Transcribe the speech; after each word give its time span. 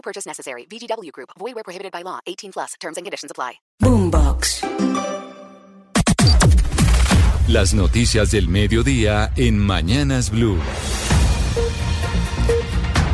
No 0.00 0.02
purchase 0.02 0.26
necessary. 0.26 0.66
VGW 0.70 1.12
Group. 1.12 1.30
Void 1.38 1.54
where 1.54 1.64
prohibited 1.64 1.92
by 1.92 2.02
law. 2.02 2.20
18 2.26 2.52
plus. 2.52 2.74
Terms 2.80 2.96
and 2.96 3.04
conditions 3.04 3.30
apply. 3.30 3.60
Boombox. 3.82 4.62
Las 7.48 7.74
noticias 7.74 8.30
del 8.30 8.48
mediodía 8.48 9.32
en 9.36 9.58
Mañanas 9.58 10.30
Blue. 10.30 10.58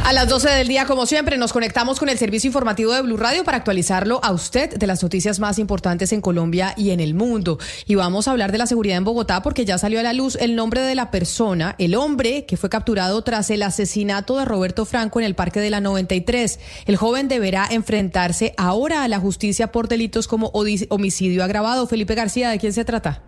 A 0.06 0.12
las 0.12 0.28
12 0.28 0.48
del 0.50 0.68
día, 0.68 0.86
como 0.86 1.04
siempre, 1.04 1.36
nos 1.36 1.52
conectamos 1.52 1.98
con 1.98 2.08
el 2.08 2.16
servicio 2.16 2.46
informativo 2.46 2.92
de 2.92 3.02
Blue 3.02 3.16
Radio 3.16 3.42
para 3.42 3.56
actualizarlo 3.56 4.20
a 4.22 4.30
usted 4.30 4.72
de 4.76 4.86
las 4.86 5.02
noticias 5.02 5.40
más 5.40 5.58
importantes 5.58 6.12
en 6.12 6.20
Colombia 6.20 6.74
y 6.76 6.90
en 6.90 7.00
el 7.00 7.14
mundo. 7.14 7.58
Y 7.86 7.96
vamos 7.96 8.28
a 8.28 8.30
hablar 8.30 8.52
de 8.52 8.58
la 8.58 8.68
seguridad 8.68 8.98
en 8.98 9.02
Bogotá 9.02 9.42
porque 9.42 9.64
ya 9.64 9.78
salió 9.78 9.98
a 9.98 10.04
la 10.04 10.12
luz 10.12 10.38
el 10.40 10.54
nombre 10.54 10.82
de 10.82 10.94
la 10.94 11.10
persona, 11.10 11.74
el 11.78 11.96
hombre 11.96 12.46
que 12.46 12.56
fue 12.56 12.70
capturado 12.70 13.20
tras 13.22 13.50
el 13.50 13.64
asesinato 13.64 14.38
de 14.38 14.44
Roberto 14.44 14.84
Franco 14.84 15.18
en 15.18 15.26
el 15.26 15.34
Parque 15.34 15.58
de 15.58 15.70
la 15.70 15.80
93. 15.80 16.60
El 16.86 16.94
joven 16.94 17.26
deberá 17.26 17.66
enfrentarse 17.68 18.54
ahora 18.56 19.02
a 19.02 19.08
la 19.08 19.18
justicia 19.18 19.72
por 19.72 19.88
delitos 19.88 20.28
como 20.28 20.52
homicidio 20.88 21.42
agravado. 21.42 21.88
Felipe 21.88 22.14
García, 22.14 22.50
¿de 22.50 22.60
quién 22.60 22.74
se 22.74 22.84
trata? 22.84 23.24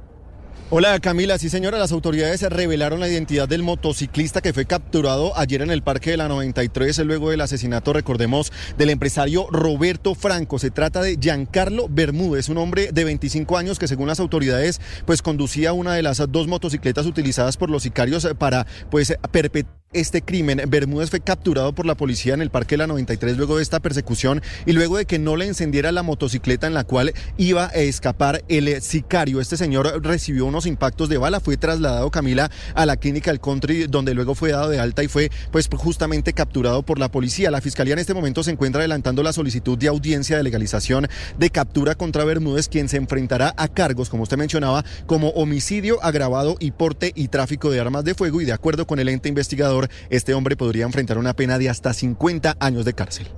Hola 0.70 1.00
Camila, 1.00 1.38
sí 1.38 1.48
señora, 1.48 1.78
las 1.78 1.92
autoridades 1.92 2.42
revelaron 2.42 3.00
la 3.00 3.08
identidad 3.08 3.48
del 3.48 3.62
motociclista 3.62 4.42
que 4.42 4.52
fue 4.52 4.66
capturado 4.66 5.34
ayer 5.34 5.62
en 5.62 5.70
el 5.70 5.80
Parque 5.80 6.10
de 6.10 6.18
la 6.18 6.28
93 6.28 6.98
luego 7.06 7.30
del 7.30 7.40
asesinato, 7.40 7.94
recordemos, 7.94 8.52
del 8.76 8.90
empresario 8.90 9.46
Roberto 9.50 10.14
Franco. 10.14 10.58
Se 10.58 10.70
trata 10.70 11.00
de 11.00 11.16
Giancarlo 11.18 11.88
Bermúdez, 11.88 12.50
un 12.50 12.58
hombre 12.58 12.90
de 12.92 13.04
25 13.04 13.56
años 13.56 13.78
que 13.78 13.88
según 13.88 14.08
las 14.08 14.20
autoridades 14.20 14.78
pues 15.06 15.22
conducía 15.22 15.72
una 15.72 15.94
de 15.94 16.02
las 16.02 16.22
dos 16.30 16.48
motocicletas 16.48 17.06
utilizadas 17.06 17.56
por 17.56 17.70
los 17.70 17.84
sicarios 17.84 18.28
para 18.38 18.66
pues 18.90 19.16
perpetrar 19.32 19.78
este 19.94 20.20
crimen. 20.20 20.60
Bermúdez 20.68 21.08
fue 21.08 21.20
capturado 21.20 21.72
por 21.72 21.86
la 21.86 21.94
policía 21.94 22.34
en 22.34 22.42
el 22.42 22.50
Parque 22.50 22.74
de 22.74 22.78
la 22.78 22.86
93 22.86 23.38
luego 23.38 23.56
de 23.56 23.62
esta 23.62 23.80
persecución 23.80 24.42
y 24.66 24.72
luego 24.72 24.98
de 24.98 25.06
que 25.06 25.18
no 25.18 25.36
le 25.36 25.46
encendiera 25.46 25.92
la 25.92 26.02
motocicleta 26.02 26.66
en 26.66 26.74
la 26.74 26.84
cual 26.84 27.14
iba 27.38 27.68
a 27.68 27.74
escapar 27.74 28.44
el 28.48 28.82
sicario. 28.82 29.40
Este 29.40 29.56
señor 29.56 30.04
recibió 30.04 30.44
unos 30.44 30.66
impactos 30.66 31.08
de 31.08 31.16
bala, 31.16 31.40
fue 31.40 31.56
trasladado 31.56 32.10
Camila 32.10 32.50
a 32.74 32.84
la 32.84 32.96
clínica 32.96 33.30
del 33.30 33.40
country 33.40 33.86
donde 33.86 34.12
luego 34.12 34.34
fue 34.34 34.50
dado 34.50 34.68
de 34.68 34.78
alta 34.78 35.02
y 35.02 35.08
fue 35.08 35.30
pues 35.50 35.68
justamente 35.72 36.34
capturado 36.34 36.82
por 36.82 36.98
la 36.98 37.10
policía. 37.10 37.50
La 37.50 37.62
fiscalía 37.62 37.94
en 37.94 38.00
este 38.00 38.14
momento 38.14 38.42
se 38.42 38.50
encuentra 38.50 38.80
adelantando 38.82 39.22
la 39.22 39.32
solicitud 39.32 39.78
de 39.78 39.88
audiencia 39.88 40.36
de 40.36 40.42
legalización 40.42 41.08
de 41.38 41.50
captura 41.50 41.94
contra 41.94 42.24
Bermúdez, 42.24 42.68
quien 42.68 42.90
se 42.90 42.98
enfrentará 42.98 43.54
a 43.56 43.68
cargos, 43.68 44.10
como 44.10 44.24
usted 44.24 44.36
mencionaba, 44.36 44.84
como 45.06 45.30
homicidio 45.30 46.02
agravado 46.04 46.56
y 46.60 46.72
porte 46.72 47.12
y 47.14 47.28
tráfico 47.28 47.70
de 47.70 47.80
armas 47.80 48.04
de 48.04 48.14
fuego 48.14 48.42
y 48.42 48.44
de 48.44 48.52
acuerdo 48.52 48.86
con 48.86 48.98
el 48.98 49.08
ente 49.08 49.30
investigador 49.30 49.77
este 50.10 50.34
hombre 50.34 50.56
podría 50.56 50.84
enfrentar 50.84 51.18
una 51.18 51.34
pena 51.34 51.58
de 51.58 51.68
hasta 51.68 51.92
50 51.92 52.56
años 52.60 52.84
de 52.84 52.94
cárcel. 52.94 53.28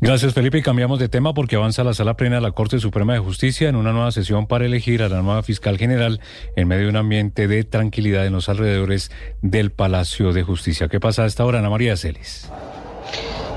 Gracias 0.00 0.34
Felipe 0.34 0.58
y 0.58 0.62
cambiamos 0.62 0.98
de 0.98 1.08
tema 1.08 1.32
porque 1.32 1.54
avanza 1.54 1.84
la 1.84 1.94
sala 1.94 2.16
plena 2.16 2.36
de 2.36 2.42
la 2.42 2.50
Corte 2.50 2.80
Suprema 2.80 3.12
de 3.12 3.20
Justicia 3.20 3.68
en 3.68 3.76
una 3.76 3.92
nueva 3.92 4.10
sesión 4.10 4.48
para 4.48 4.66
elegir 4.66 5.02
a 5.02 5.08
la 5.08 5.22
nueva 5.22 5.44
fiscal 5.44 5.78
general 5.78 6.20
en 6.56 6.66
medio 6.66 6.84
de 6.84 6.90
un 6.90 6.96
ambiente 6.96 7.46
de 7.46 7.62
tranquilidad 7.62 8.26
en 8.26 8.32
los 8.32 8.48
alrededores 8.48 9.12
del 9.42 9.70
Palacio 9.70 10.32
de 10.32 10.42
Justicia. 10.42 10.88
¿Qué 10.88 10.98
pasa 10.98 11.22
a 11.22 11.26
esta 11.26 11.44
hora, 11.44 11.60
Ana 11.60 11.70
María 11.70 11.96
Celis? 11.96 12.50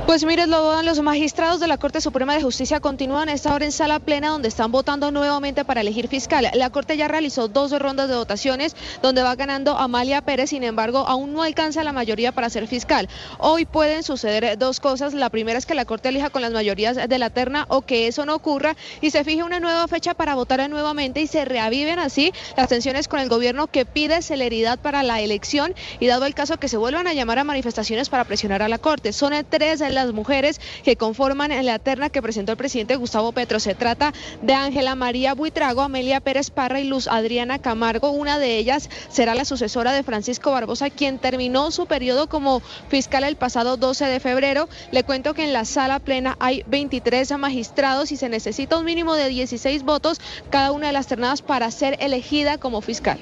Pues 0.06 0.24
mire, 0.24 0.46
lo, 0.46 0.84
los 0.84 1.02
magistrados 1.02 1.60
de 1.60 1.68
la 1.68 1.80
Corte 1.80 2.00
Suprema 2.00 2.36
de 2.36 2.42
Justicia 2.44 2.80
continúan 2.80 3.28
esta 3.28 3.54
hora 3.56 3.66
en 3.66 3.72
sala 3.72 4.00
plena 4.00 4.30
donde 4.30 4.48
están 4.50 4.72
votando 4.72 5.10
nuevamente 5.10 5.66
para 5.66 5.82
elegir 5.82 6.08
fiscal. 6.08 6.48
La 6.54 6.70
Corte 6.70 6.96
ya 6.96 7.08
realizó 7.08 7.48
dos 7.48 7.72
rondas 7.72 8.08
de 8.08 8.16
votaciones 8.16 8.76
donde 9.02 9.24
va 9.24 9.36
ganando 9.36 9.76
Amalia 9.76 10.22
Pérez, 10.22 10.52
sin 10.52 10.64
embargo, 10.64 11.00
aún 11.00 11.34
no 11.34 11.42
alcanza 11.42 11.84
la 11.84 11.92
mayoría 11.92 12.32
para 12.32 12.52
ser 12.52 12.68
fiscal. 12.68 13.10
Hoy 13.40 13.66
pueden 13.66 14.04
suceder 14.04 14.60
dos 14.60 14.80
cosas. 14.80 15.16
La 15.16 15.32
primera 15.32 15.58
es 15.58 15.66
que 15.66 15.74
la 15.74 15.86
Corte 15.86 16.10
elija 16.10 16.30
con 16.30 16.44
las 16.44 16.52
mayorías 16.52 16.96
de 16.96 17.20
la 17.20 17.32
terna 17.32 17.66
o 17.70 17.82
que 17.82 18.08
eso 18.08 18.28
no 18.28 18.36
ocurra 18.36 18.76
y 19.02 19.10
se 19.10 19.24
fije 19.24 19.42
una 19.42 19.60
nueva 19.60 19.88
fecha 19.88 20.14
para 20.14 20.36
votar 20.36 20.70
nuevamente 20.70 21.20
y 21.22 21.28
se 21.28 21.46
reaviven 21.46 21.98
así 21.98 22.32
las 22.56 22.70
tensiones 22.70 23.08
con 23.08 23.20
el 23.20 23.28
gobierno 23.28 23.66
que 23.68 23.86
pide 23.86 24.22
celeridad 24.22 24.78
para 24.78 25.02
la 25.02 25.20
elección 25.20 25.74
y 26.00 26.06
dado 26.06 26.26
el 26.26 26.36
caso 26.36 26.58
que 26.58 26.70
se 26.70 26.78
vuelvan 26.78 27.08
a 27.08 27.14
llamar 27.14 27.40
a 27.40 27.44
manifestaciones 27.44 28.10
para 28.10 28.24
presionar 28.24 28.62
a 28.62 28.70
la 28.70 28.78
Corte. 28.78 29.12
Son 29.12 29.34
tres 29.50 29.82
las 29.95 30.13
mujeres 30.13 30.61
que 30.83 30.95
conforman 30.95 31.51
la 31.66 31.79
terna 31.79 32.09
que 32.09 32.22
presentó 32.22 32.51
el 32.51 32.57
presidente 32.57 32.95
Gustavo 32.95 33.31
Petro. 33.31 33.59
Se 33.59 33.73
trata 33.73 34.13
de 34.41 34.53
Ángela 34.53 34.95
María 34.95 35.33
Buitrago, 35.33 35.81
Amelia 35.81 36.19
Pérez 36.19 36.50
Parra 36.51 36.79
y 36.79 36.83
Luz 36.83 37.07
Adriana 37.07 37.59
Camargo. 37.59 38.11
Una 38.11 38.38
de 38.38 38.57
ellas 38.57 38.89
será 39.09 39.33
la 39.33 39.45
sucesora 39.45 39.94
de 39.94 40.03
Francisco 40.03 40.51
Barbosa, 40.51 40.89
quien 40.89 41.17
terminó 41.17 41.72
su 41.72 41.85
periodo 41.88 42.28
como 42.28 42.59
fiscal 42.89 43.23
el 43.23 43.35
pasado 43.35 43.78
12 43.78 44.06
de 44.06 44.19
febrero. 44.19 44.69
Le 44.91 45.03
cuento 45.03 45.33
que 45.33 45.44
en 45.44 45.53
la 45.53 45.66
sala 45.66 46.00
plena 46.00 46.35
hay 46.39 46.63
23 46.67 47.38
magistrados 47.38 48.12
y 48.12 48.17
se 48.17 48.29
necesita 48.29 48.77
un 48.77 48.85
mínimo 48.85 49.16
de 49.16 49.29
16 49.29 49.83
votos 49.83 50.19
cada 50.50 50.72
una 50.72 50.88
de 50.88 50.94
las 50.94 51.07
ternadas 51.07 51.41
para 51.41 51.72
ser 51.72 51.97
elegida 52.00 52.57
como 52.57 52.81
fiscal. 52.81 53.19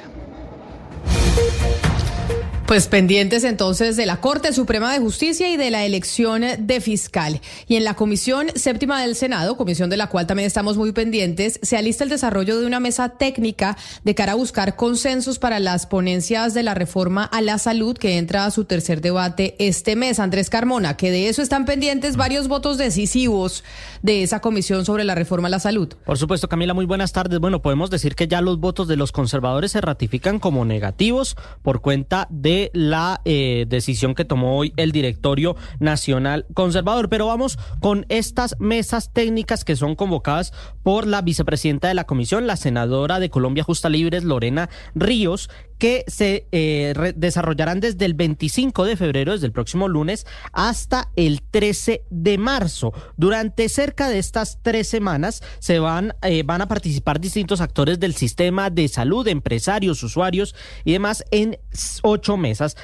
Pues 2.66 2.88
pendientes 2.88 3.44
entonces 3.44 3.98
de 3.98 4.06
la 4.06 4.22
Corte 4.22 4.54
Suprema 4.54 4.94
de 4.94 5.00
Justicia 5.00 5.52
y 5.52 5.58
de 5.58 5.70
la 5.70 5.84
elección 5.86 6.44
de 6.60 6.80
fiscal. 6.80 7.42
Y 7.68 7.76
en 7.76 7.84
la 7.84 7.96
Comisión 7.96 8.48
Séptima 8.56 9.02
del 9.02 9.16
Senado, 9.18 9.58
comisión 9.58 9.90
de 9.90 9.98
la 9.98 10.08
cual 10.08 10.28
también 10.28 10.48
estamos 10.48 10.78
muy 10.78 10.94
pendientes, 10.94 11.60
se 11.62 11.76
alista 11.76 12.06
el 12.06 12.10
desarrollo 12.10 12.58
de 12.58 12.66
una 12.66 12.80
mesa 12.80 13.10
técnica 13.10 13.78
de 14.06 14.16
cara 14.16 14.32
a 14.32 14.36
buscar 14.36 14.78
consensos 14.78 15.40
para 15.40 15.60
las 15.60 15.86
ponencias 15.86 16.54
de 16.54 16.64
la 16.64 16.74
reforma 16.74 17.26
a 17.26 17.42
la 17.42 17.58
salud 17.58 17.98
que 17.98 18.18
entra 18.18 18.46
a 18.46 18.52
su 18.52 18.64
tercer 18.64 19.02
debate 19.02 19.56
este 19.60 19.98
mes. 19.98 20.20
Andrés 20.20 20.50
Carmona, 20.50 20.96
que 20.96 21.12
de 21.12 21.28
eso 21.28 21.42
están 21.42 21.66
pendientes 21.66 22.16
varios 22.16 22.48
votos 22.48 22.78
decisivos 22.78 23.66
de 24.02 24.24
esa 24.24 24.40
comisión 24.40 24.86
sobre 24.86 25.04
la 25.04 25.16
reforma 25.16 25.50
a 25.50 25.52
la 25.52 25.60
salud. 25.60 25.90
Por 26.06 26.18
supuesto, 26.18 26.48
Camila, 26.48 26.74
muy 26.74 26.86
buenas 26.86 27.12
tardes. 27.12 27.40
Bueno, 27.40 27.62
podemos 27.62 27.90
decir 27.90 28.16
que 28.16 28.30
ya 28.30 28.40
los 28.40 28.58
votos 28.60 28.88
de 28.88 28.96
los 28.96 29.12
conservadores 29.12 29.74
se 29.74 29.82
ratifican 29.82 30.40
como 30.40 30.64
negativos 30.64 31.36
por 31.62 31.82
cuenta 31.82 32.28
de 32.32 32.53
la 32.74 33.22
eh, 33.26 33.66
decisión 33.68 34.16
que 34.16 34.26
tomó 34.26 34.58
hoy 34.58 34.74
el 34.78 34.92
directorio 34.92 35.56
nacional 35.80 36.46
conservador. 36.54 37.10
Pero 37.10 37.28
vamos 37.28 37.58
con 37.80 38.06
estas 38.10 38.56
mesas 38.60 39.12
técnicas 39.14 39.64
que 39.64 39.76
son 39.76 39.96
convocadas 39.96 40.54
por 40.84 41.08
la 41.08 41.22
vicepresidenta 41.22 41.88
de 41.88 41.94
la 41.94 42.06
comisión, 42.06 42.48
la 42.48 42.58
senadora 42.58 43.20
de 43.20 43.30
Colombia 43.30 43.64
Justa 43.64 43.90
Libres, 43.90 44.24
Lorena 44.24 44.70
Ríos, 44.96 45.50
que 45.78 46.04
se 46.08 46.48
eh, 46.52 47.14
desarrollarán 47.16 47.80
desde 47.80 48.06
el 48.06 48.14
25 48.14 48.86
de 48.86 48.98
febrero, 48.98 49.34
desde 49.34 49.48
el 49.48 49.52
próximo 49.52 49.88
lunes, 49.88 50.26
hasta 50.52 51.10
el 51.16 51.42
13 51.42 52.04
de 52.10 52.38
marzo. 52.38 52.94
Durante 53.18 53.70
cerca 53.70 54.10
de 54.10 54.20
estas 54.20 54.60
tres 54.62 54.88
semanas 54.88 55.42
se 55.60 55.80
van, 55.80 56.16
eh, 56.22 56.44
van 56.44 56.62
a 56.62 56.68
participar 56.68 57.20
distintos 57.20 57.62
actores 57.62 58.00
del 58.00 58.16
sistema 58.16 58.70
de 58.70 58.88
salud, 58.88 59.28
empresarios, 59.28 60.04
usuarios 60.04 60.56
y 60.84 60.94
demás 60.94 61.24
en 61.32 61.58
ocho 62.02 62.38
mesas. 62.38 62.76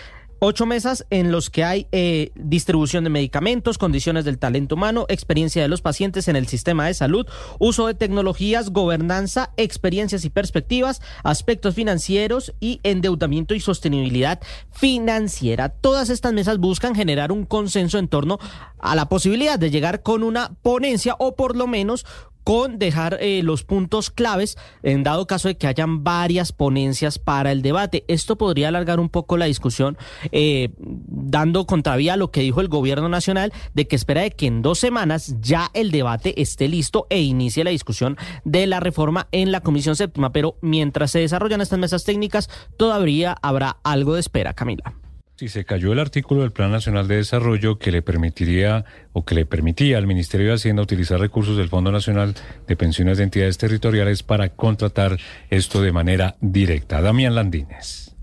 Ocho 0.41 0.65
mesas 0.65 1.05
en 1.09 1.33
los 1.33 1.49
que 1.49 1.65
hay 1.65 1.87
eh, 1.91 2.31
distribución 2.35 3.03
de 3.03 3.09
medicamentos, 3.09 3.77
condiciones 3.77 4.23
del 4.23 4.39
talento 4.39 4.75
humano, 4.75 5.05
experiencia 5.09 5.61
de 5.61 5.67
los 5.67 5.81
pacientes 5.81 6.29
en 6.29 6.37
el 6.37 6.47
sistema 6.47 6.87
de 6.87 6.93
salud, 6.93 7.27
uso 7.59 7.87
de 7.87 7.93
tecnologías, 7.93 8.69
gobernanza, 8.69 9.51
experiencias 9.57 10.23
y 10.23 10.29
perspectivas, 10.29 11.01
aspectos 11.25 11.75
financieros 11.75 12.53
y 12.61 12.79
endeudamiento 12.83 13.53
y 13.53 13.59
sostenibilidad 13.59 14.39
financiera. 14.71 15.67
Todas 15.67 16.09
estas 16.09 16.31
mesas 16.31 16.57
buscan 16.57 16.95
generar 16.95 17.33
un 17.33 17.45
consenso 17.45 17.97
en 17.97 18.07
torno 18.07 18.39
a 18.79 18.95
la 18.95 19.09
posibilidad 19.09 19.59
de 19.59 19.71
llegar 19.71 20.03
con 20.03 20.23
una 20.23 20.53
ponencia 20.61 21.17
o 21.19 21.35
por 21.35 21.57
lo 21.57 21.67
menos 21.67 22.05
con 22.49 22.79
dejar 22.79 23.19
eh, 23.21 23.43
los 23.43 23.63
puntos 23.63 24.09
claves 24.09 24.57
en 24.81 25.03
dado 25.03 25.27
caso 25.27 25.49
de 25.49 25.55
que 25.55 25.67
hayan 25.67 26.03
varias 26.03 26.51
ponencias 26.51 27.19
para 27.19 27.51
el 27.51 27.61
debate. 27.61 28.05
Esto 28.07 28.39
podría 28.39 28.69
alargar 28.69 28.99
un 28.99 29.09
poco 29.09 29.37
la 29.37 29.45
discusión, 29.45 29.99
eh, 30.31 30.69
dando 30.79 31.67
contravía 31.67 32.13
a 32.13 32.17
lo 32.17 32.31
que 32.31 32.41
dijo 32.41 32.59
el 32.61 32.67
gobierno 32.67 33.07
nacional 33.07 33.53
de 33.75 33.87
que 33.87 33.95
espera 33.95 34.21
de 34.21 34.31
que 34.31 34.47
en 34.47 34.63
dos 34.63 34.79
semanas 34.79 35.35
ya 35.41 35.69
el 35.75 35.91
debate 35.91 36.41
esté 36.41 36.67
listo 36.67 37.05
e 37.11 37.21
inicie 37.21 37.63
la 37.63 37.69
discusión 37.69 38.17
de 38.45 38.65
la 38.65 38.79
reforma 38.79 39.27
en 39.31 39.51
la 39.51 39.61
Comisión 39.61 39.95
Séptima. 39.95 40.31
Pero 40.31 40.57
mientras 40.61 41.11
se 41.11 41.19
desarrollan 41.19 41.61
estas 41.61 41.77
mesas 41.77 42.03
técnicas, 42.03 42.49
todavía 42.77 43.37
habrá 43.43 43.77
algo 43.83 44.15
de 44.15 44.21
espera, 44.21 44.55
Camila. 44.55 44.95
Si 45.39 45.47
se 45.47 45.63
cayó 45.63 45.93
el 45.93 45.99
artículo 45.99 46.41
del 46.41 46.51
Plan 46.51 46.69
Nacional 46.69 47.07
de 47.07 47.15
Desarrollo 47.15 47.79
que 47.79 47.93
le 47.93 48.01
permitiría 48.01 48.83
o 49.13 49.23
que 49.23 49.35
le 49.35 49.45
permitía 49.45 49.97
al 49.97 50.05
Ministerio 50.05 50.47
de 50.47 50.55
Hacienda 50.55 50.81
utilizar 50.81 51.17
recursos 51.17 51.55
del 51.55 51.69
Fondo 51.69 51.93
Nacional 51.93 52.35
de 52.67 52.75
Pensiones 52.75 53.19
de 53.19 53.23
Entidades 53.23 53.57
Territoriales 53.57 54.21
para 54.21 54.49
contratar 54.49 55.17
esto 55.49 55.81
de 55.81 55.93
manera 55.93 56.35
directa. 56.41 57.01
Damián 57.01 57.35
Landines. 57.35 58.17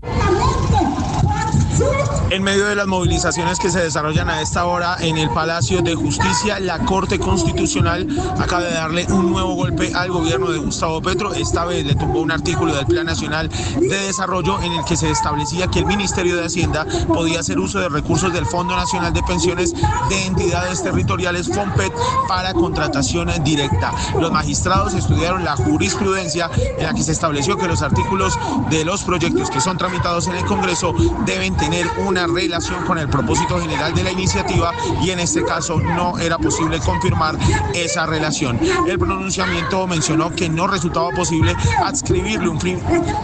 En 2.29 2.43
medio 2.43 2.65
de 2.65 2.75
las 2.75 2.87
movilizaciones 2.87 3.57
que 3.57 3.69
se 3.69 3.79
desarrollan 3.79 4.29
a 4.29 4.41
esta 4.41 4.65
hora 4.65 4.97
en 4.99 5.17
el 5.17 5.29
Palacio 5.29 5.81
de 5.81 5.95
Justicia, 5.95 6.59
la 6.59 6.79
Corte 6.79 7.19
Constitucional 7.19 8.05
acaba 8.37 8.63
de 8.63 8.73
darle 8.73 9.05
un 9.09 9.31
nuevo 9.31 9.53
golpe 9.53 9.93
al 9.95 10.11
gobierno 10.11 10.51
de 10.51 10.57
Gustavo 10.57 11.01
Petro. 11.01 11.33
Esta 11.33 11.63
vez 11.63 11.85
le 11.85 11.95
tumbó 11.95 12.19
un 12.19 12.31
artículo 12.31 12.75
del 12.75 12.85
Plan 12.85 13.05
Nacional 13.05 13.49
de 13.79 13.97
Desarrollo 13.97 14.61
en 14.61 14.73
el 14.73 14.83
que 14.83 14.97
se 14.97 15.09
establecía 15.09 15.67
que 15.67 15.79
el 15.79 15.85
Ministerio 15.85 16.35
de 16.35 16.45
Hacienda 16.45 16.85
podía 17.07 17.39
hacer 17.39 17.59
uso 17.59 17.79
de 17.79 17.87
recursos 17.87 18.33
del 18.33 18.45
Fondo 18.45 18.75
Nacional 18.75 19.13
de 19.13 19.23
Pensiones 19.23 19.73
de 20.09 20.25
entidades 20.25 20.83
territoriales 20.83 21.47
FOMPET 21.47 21.93
para 22.27 22.53
contratación 22.53 23.31
directa. 23.45 23.93
Los 24.19 24.33
magistrados 24.33 24.93
estudiaron 24.93 25.45
la 25.45 25.55
jurisprudencia 25.55 26.49
en 26.77 26.83
la 26.83 26.93
que 26.93 27.03
se 27.03 27.13
estableció 27.13 27.55
que 27.57 27.69
los 27.69 27.81
artículos 27.81 28.37
de 28.69 28.83
los 28.83 29.03
proyectos 29.03 29.49
que 29.49 29.61
son 29.61 29.77
tramitados 29.77 30.27
en 30.27 30.35
el 30.35 30.45
Congreso 30.45 30.93
deben 31.25 31.55
tener 31.55 31.87
una 32.05 32.16
relación 32.25 32.83
con 32.85 32.97
el 32.97 33.09
propósito 33.09 33.59
general 33.59 33.93
de 33.93 34.03
la 34.03 34.11
iniciativa 34.11 34.71
y 35.03 35.11
en 35.11 35.19
este 35.19 35.43
caso 35.43 35.79
no 35.79 36.17
era 36.17 36.37
posible 36.37 36.79
confirmar 36.79 37.37
esa 37.75 38.05
relación. 38.05 38.59
El 38.87 38.97
pronunciamiento 38.97 39.85
mencionó 39.87 40.33
que 40.33 40.49
no 40.49 40.67
resultaba 40.67 41.09
posible 41.11 41.55
adscribirle 41.83 42.49
un 42.49 42.59
fin, 42.59 42.79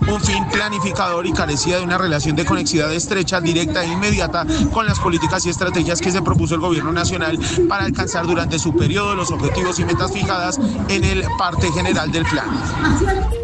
un 0.07 0.21
fin 0.21 0.45
planificador 0.51 1.25
y 1.25 1.31
carecía 1.31 1.77
de 1.77 1.83
una 1.83 1.97
relación 1.97 2.35
de 2.35 2.45
conexidad 2.45 2.93
estrecha, 2.93 3.41
directa 3.41 3.83
e 3.83 3.87
inmediata 3.87 4.45
con 4.71 4.85
las 4.85 4.99
políticas 4.99 5.45
y 5.45 5.49
estrategias 5.49 6.01
que 6.01 6.11
se 6.11 6.21
propuso 6.21 6.55
el 6.55 6.61
gobierno 6.61 6.91
nacional 6.91 7.39
para 7.67 7.85
alcanzar 7.85 8.27
durante 8.27 8.59
su 8.59 8.75
periodo 8.75 9.15
los 9.15 9.31
objetivos 9.31 9.79
y 9.79 9.85
metas 9.85 10.11
fijadas 10.11 10.59
en 10.89 11.03
el 11.03 11.23
parte 11.37 11.71
general 11.71 12.11
del 12.11 12.25
plan. 12.25 13.42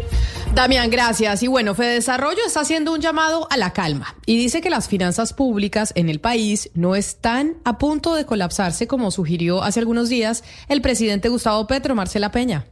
Damián, 0.60 0.90
gracias. 0.90 1.42
Y 1.42 1.46
bueno, 1.46 1.72
Desarrollo 1.72 2.42
está 2.46 2.60
haciendo 2.60 2.92
un 2.92 3.00
llamado 3.00 3.48
a 3.50 3.56
la 3.56 3.72
calma 3.72 4.14
y 4.26 4.36
dice 4.36 4.60
que 4.60 4.68
las 4.68 4.88
finanzas 4.90 5.32
públicas 5.32 5.90
en 5.96 6.10
el 6.10 6.20
país 6.20 6.68
no 6.74 6.96
están 6.96 7.56
a 7.64 7.78
punto 7.78 8.14
de 8.14 8.26
colapsarse 8.26 8.86
como 8.86 9.10
sugirió 9.10 9.62
hace 9.62 9.80
algunos 9.80 10.10
días 10.10 10.44
el 10.68 10.82
presidente 10.82 11.30
Gustavo 11.30 11.66
Petro, 11.66 11.94
Marcela 11.94 12.30
Peña. 12.30 12.66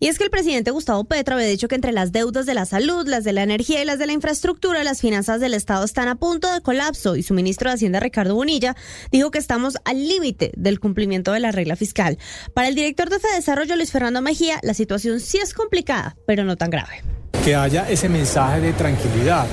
Y 0.00 0.08
es 0.08 0.16
que 0.16 0.24
el 0.24 0.30
presidente 0.30 0.70
Gustavo 0.70 1.04
Petro 1.04 1.34
había 1.34 1.46
dicho 1.46 1.68
que 1.68 1.74
entre 1.74 1.92
las 1.92 2.12
deudas 2.12 2.46
de 2.46 2.54
la 2.54 2.64
salud, 2.64 3.06
las 3.06 3.24
de 3.24 3.34
la 3.34 3.42
energía 3.42 3.82
y 3.82 3.84
las 3.84 3.98
de 3.98 4.06
la 4.06 4.14
infraestructura, 4.14 4.82
las 4.82 5.02
finanzas 5.02 5.38
del 5.38 5.52
Estado 5.52 5.84
están 5.84 6.08
a 6.08 6.16
punto 6.16 6.50
de 6.50 6.62
colapso. 6.62 7.14
Y 7.14 7.22
su 7.22 7.34
ministro 7.34 7.68
de 7.68 7.74
Hacienda, 7.74 8.00
Ricardo 8.00 8.36
Bonilla, 8.36 8.74
dijo 9.12 9.30
que 9.30 9.38
estamos 9.38 9.76
al 9.84 10.08
límite 10.08 10.50
del 10.56 10.80
cumplimiento 10.80 11.32
de 11.32 11.40
la 11.40 11.52
regla 11.52 11.76
fiscal. 11.76 12.16
Para 12.54 12.68
el 12.68 12.74
director 12.74 13.10
de 13.10 13.18
Fede 13.18 13.34
Desarrollo, 13.34 13.76
Luis 13.76 13.92
Fernando 13.92 14.22
Mejía, 14.22 14.60
la 14.62 14.72
situación 14.72 15.20
sí 15.20 15.36
es 15.36 15.52
complicada, 15.52 16.16
pero 16.26 16.44
no 16.44 16.56
tan 16.56 16.70
grave 16.70 17.13
que 17.42 17.54
haya 17.54 17.88
ese 17.88 18.08
mensaje 18.08 18.60
de 18.60 18.72
tranquilidad. 18.72 19.46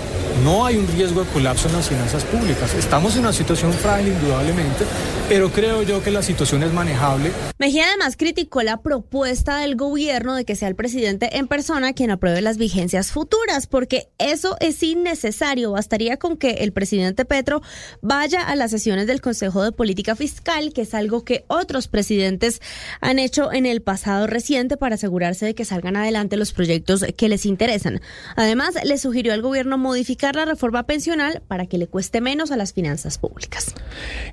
No 0.43 0.65
hay 0.65 0.77
un 0.77 0.87
riesgo 0.87 1.23
de 1.23 1.29
colapso 1.29 1.67
en 1.67 1.75
las 1.75 1.87
finanzas 1.87 2.23
públicas. 2.25 2.73
Estamos 2.73 3.15
en 3.15 3.21
una 3.21 3.33
situación 3.33 3.71
frágil, 3.73 4.07
indudablemente, 4.07 4.85
pero 5.29 5.51
creo 5.51 5.83
yo 5.83 6.01
que 6.03 6.09
la 6.09 6.23
situación 6.23 6.63
es 6.63 6.73
manejable. 6.73 7.31
Mejía 7.59 7.85
además 7.89 8.17
criticó 8.17 8.63
la 8.63 8.81
propuesta 8.81 9.57
del 9.57 9.75
gobierno 9.75 10.33
de 10.33 10.43
que 10.43 10.55
sea 10.55 10.67
el 10.67 10.75
presidente 10.75 11.37
en 11.37 11.47
persona 11.47 11.93
quien 11.93 12.09
apruebe 12.09 12.41
las 12.41 12.57
vigencias 12.57 13.11
futuras, 13.11 13.67
porque 13.67 14.07
eso 14.17 14.57
es 14.59 14.81
innecesario. 14.81 15.73
Bastaría 15.73 16.17
con 16.17 16.37
que 16.37 16.51
el 16.51 16.73
presidente 16.73 17.23
Petro 17.23 17.61
vaya 18.01 18.41
a 18.41 18.55
las 18.55 18.71
sesiones 18.71 19.05
del 19.05 19.21
Consejo 19.21 19.61
de 19.63 19.71
Política 19.71 20.15
Fiscal, 20.15 20.73
que 20.73 20.81
es 20.81 20.95
algo 20.95 21.23
que 21.23 21.45
otros 21.49 21.87
presidentes 21.87 22.61
han 22.99 23.19
hecho 23.19 23.53
en 23.53 23.67
el 23.67 23.83
pasado 23.83 24.25
reciente 24.25 24.75
para 24.75 24.95
asegurarse 24.95 25.45
de 25.45 25.53
que 25.53 25.65
salgan 25.65 25.97
adelante 25.97 26.35
los 26.35 26.51
proyectos 26.51 27.05
que 27.15 27.29
les 27.29 27.45
interesan. 27.45 28.01
Además, 28.35 28.73
le 28.83 28.97
sugirió 28.97 29.33
al 29.33 29.43
gobierno 29.43 29.77
modificar 29.77 30.30
la 30.35 30.45
reforma 30.45 30.83
pensional 30.83 31.41
para 31.47 31.65
que 31.65 31.77
le 31.77 31.87
cueste 31.87 32.21
menos 32.21 32.51
a 32.51 32.57
las 32.57 32.73
finanzas 32.73 33.17
públicas. 33.17 33.73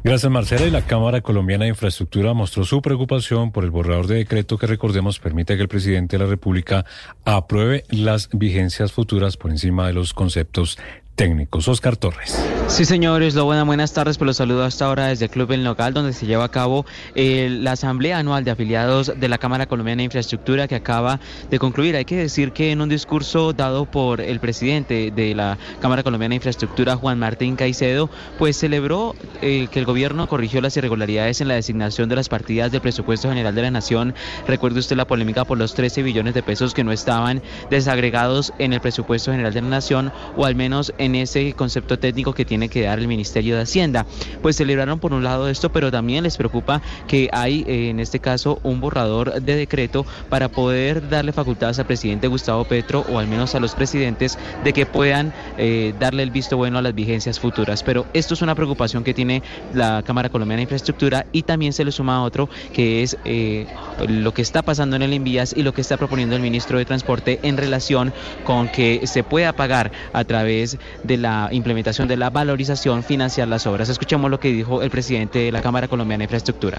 Gracias, 0.05 0.31
Marcela. 0.31 0.67
Y 0.67 0.71
la 0.71 0.83
Cámara 0.83 1.21
Colombiana 1.21 1.65
de 1.65 1.71
Infraestructura 1.71 2.35
mostró 2.35 2.65
su 2.65 2.81
preocupación 2.83 3.53
por 3.53 3.65
el 3.65 3.71
borrador 3.71 4.07
de 4.07 4.17
decreto 4.17 4.59
que, 4.59 4.67
recordemos, 4.67 5.19
permite 5.19 5.57
que 5.57 5.63
el 5.63 5.69
presidente 5.69 6.17
de 6.17 6.25
la 6.25 6.31
República 6.31 6.85
apruebe 7.25 7.85
las 7.89 8.29
vigencias 8.33 8.93
futuras 8.93 9.37
por 9.37 9.51
encima 9.51 9.87
de 9.87 9.93
los 9.93 10.15
conceptos 10.15 10.79
técnicos. 11.19 11.67
Oscar 11.67 11.97
Torres. 11.97 12.39
Sí, 12.69 12.85
señores, 12.85 13.35
lo 13.35 13.45
buena, 13.45 13.65
buenas 13.65 13.93
tardes, 13.93 14.19
pues 14.19 14.27
los 14.27 14.37
saludo 14.37 14.63
hasta 14.63 14.85
ahora 14.85 15.07
desde 15.07 15.25
el 15.25 15.31
Club 15.33 15.51
El 15.51 15.65
Local, 15.65 15.93
donde 15.93 16.13
se 16.13 16.27
lleva 16.27 16.45
a 16.45 16.51
cabo 16.51 16.87
eh, 17.17 17.49
la 17.51 17.73
Asamblea 17.73 18.19
Anual 18.19 18.45
de 18.45 18.53
Afiliados 18.53 19.13
de 19.19 19.29
la 19.29 19.39
Cámara 19.39 19.67
Colombiana 19.67 20.01
de 20.01 20.05
Infraestructura 20.05 20.69
que 20.69 20.77
acaba 20.77 21.19
de 21.51 21.59
concluir. 21.59 21.97
Hay 21.97 22.05
que 22.05 22.17
decir 22.17 22.53
que 22.53 22.71
en 22.71 22.81
un 22.81 22.89
discurso 22.89 23.53
dado 23.53 23.87
por 23.87 24.21
el 24.21 24.39
presidente 24.39 25.11
de 25.11 25.35
la 25.35 25.59
Cámara 25.81 26.05
Colombiana 26.05 26.35
de 26.35 26.37
Infraestructura, 26.37 26.95
Juan 26.95 27.19
Martín 27.19 27.57
Caicedo, 27.57 28.11
pues 28.39 28.57
celebró 28.57 29.17
eh, 29.43 29.67
que 29.73 29.81
el 29.81 29.87
gobierno 29.87 30.29
corrigió 30.29 30.61
las 30.61 30.77
irregularidades 30.77 31.41
en 31.41 31.49
la 31.49 31.55
designación 31.55 32.09
de 32.09 32.15
las 32.15 32.29
partidas 32.29 32.71
del 32.71 32.81
presupuesto 32.81 33.29
general 33.29 33.57
de 33.57 33.63
la 33.63 33.71
Nación. 33.73 34.15
Recuerde 34.47 34.79
usted 34.79 34.95
la 34.95 35.07
polémica 35.07 35.45
por 35.45 35.59
los 35.59 35.75
13 35.75 36.05
billones 36.05 36.35
de 36.35 36.45
pesos 36.45 36.75
que 36.75 36.85
no 36.85 36.93
estaban 36.93 37.43
desagregados 37.71 38.53
en 38.61 38.73
el 38.73 38.81
presupuesto 38.81 39.33
general 39.33 39.53
de 39.53 39.63
la 39.63 39.69
Nación, 39.69 40.13
o 40.37 40.45
al 40.45 40.55
menos 40.55 40.93
en 40.99 41.08
en 41.09 41.17
ese 41.17 41.53
concepto 41.55 41.99
técnico 41.99 42.33
que 42.33 42.45
tiene 42.45 42.69
que 42.69 42.83
dar 42.83 42.99
el 42.99 43.09
Ministerio 43.09 43.57
de 43.57 43.63
Hacienda. 43.63 44.07
Pues 44.43 44.57
celebraron 44.57 45.01
por 45.01 45.13
un 45.13 45.25
lado 45.25 45.49
esto, 45.49 45.73
pero 45.73 45.91
también 45.91 46.23
les 46.23 46.37
preocupa 46.37 46.83
que 47.07 47.29
hay 47.33 47.65
eh, 47.67 47.89
en 47.89 48.01
este 48.01 48.21
caso 48.21 48.61
un 48.63 48.81
borrador 48.81 49.43
de 49.43 49.57
decreto 49.57 50.07
para 50.29 50.49
poder 50.49 51.09
darle 51.09 51.33
facultades 51.33 51.79
al 51.79 51.87
presidente 51.87 52.29
Gustavo 52.29 52.65
Petro 52.65 53.05
o 53.09 53.19
al 53.19 53.27
menos 53.27 53.55
a 53.55 53.61
los 53.61 53.75
presidentes 53.75 54.39
de 54.65 54.73
que 54.73 54.87
puedan 54.87 55.33
eh, 55.57 55.95
darle 55.99 56.23
el 56.23 56.31
visto 56.31 56.57
bueno 56.57 56.79
a 56.79 56.83
las 56.83 56.95
vigencias 56.95 57.41
futuras. 57.41 57.83
Pero 57.83 58.07
esto 58.13 58.35
es 58.35 58.43
una 58.43 58.55
preocupación 58.55 59.03
que 59.03 59.15
tiene 59.15 59.43
la 59.75 60.03
Cámara 60.03 60.29
Colombiana 60.29 60.59
de 60.59 60.63
Infraestructura 60.65 61.27
y 61.33 61.43
también 61.43 61.73
se 61.73 61.85
le 61.85 61.93
suma 61.93 62.23
otro 62.23 62.49
que 62.73 63.03
es 63.03 63.17
eh, 63.25 63.67
lo 64.07 64.35
que 64.35 64.43
está 64.43 64.63
pasando 64.63 64.97
en 64.97 65.03
el 65.03 65.13
Envías 65.13 65.55
y 65.57 65.63
lo 65.63 65.73
que 65.73 65.81
está 65.81 65.97
proponiendo 65.97 66.37
el 66.37 66.43
ministro 66.43 66.79
de 66.79 66.85
Transporte 66.85 67.41
en 67.43 67.57
relación 67.57 68.13
con 68.45 68.69
que 68.69 69.07
se 69.07 69.23
pueda 69.23 69.55
pagar 69.55 69.91
a 70.13 70.25
través 70.25 70.79
de 71.05 71.17
la 71.17 71.49
implementación 71.53 72.09
de 72.09 72.17
la 72.17 72.31
valorización 72.31 73.03
financiar 73.03 73.49
las 73.49 73.67
obras. 73.67 73.89
Escuchemos 73.89 74.31
lo 74.31 74.41
que 74.41 74.53
dijo 74.53 74.83
el 74.83 74.91
presidente 74.91 75.39
de 75.41 75.53
la 75.53 75.63
Cámara 75.63 75.89
Colombiana 75.89 76.23
de 76.23 76.25
Infraestructura. 76.25 76.79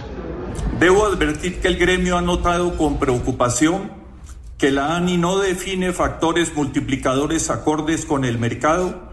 Debo 0.80 1.06
advertir 1.06 1.60
que 1.60 1.68
el 1.68 1.78
gremio 1.78 2.18
ha 2.18 2.22
notado 2.22 2.78
con 2.78 3.00
preocupación 3.00 3.92
que 4.58 4.72
la 4.72 4.98
ANI 4.98 5.18
no 5.18 5.40
define 5.40 5.94
factores 5.94 6.54
multiplicadores 6.54 7.50
acordes 7.50 8.06
con 8.06 8.26
el 8.26 8.38
mercado 8.38 9.10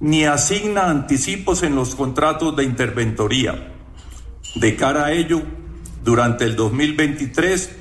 ni 0.00 0.24
asigna 0.24 0.90
anticipos 0.90 1.62
en 1.62 1.74
los 1.74 1.94
contratos 1.94 2.54
de 2.56 2.64
interventoría. 2.64 3.74
De 4.54 4.76
cara 4.76 5.06
a 5.06 5.12
ello, 5.12 5.42
durante 6.04 6.44
el 6.44 6.56
2023, 6.56 7.76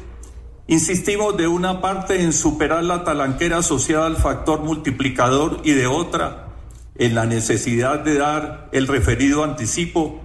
insistimos 0.68 1.38
de 1.38 1.48
una 1.48 1.82
parte 1.82 2.22
en 2.22 2.34
superar 2.34 2.84
la 2.84 3.04
talanquera 3.04 3.58
asociada 3.58 4.06
al 4.06 4.18
factor 4.18 4.62
multiplicador 4.62 5.62
y 5.64 5.72
de 5.72 5.88
otra 5.88 6.47
en 6.98 7.16
la 7.16 7.26
necesidad 7.26 8.00
de 8.00 8.18
dar 8.18 8.70
el 8.72 8.88
referido 8.88 9.44
anticipo, 9.44 10.22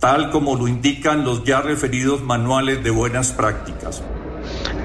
tal 0.00 0.30
como 0.30 0.56
lo 0.56 0.68
indican 0.68 1.24
los 1.24 1.44
ya 1.44 1.60
referidos 1.60 2.22
manuales 2.22 2.82
de 2.82 2.90
buenas 2.90 3.32
prácticas. 3.32 4.02